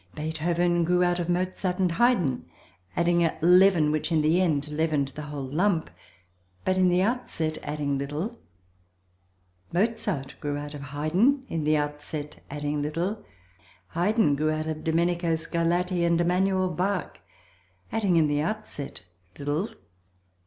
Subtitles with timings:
[0.15, 2.45] Beethoven grew out of Mozart and Haydn,
[2.95, 5.91] adding a leaven which in the end leavened the whole lump,
[6.65, 8.39] but in the outset adding little;
[9.71, 13.23] Mozart grew out of Haydn, in the outset adding little;
[13.91, 17.19] Haydn grew out of Domenico Scarlatti and Emmanuel Bach,
[17.91, 19.01] adding, in the outset,
[19.37, 19.69] little.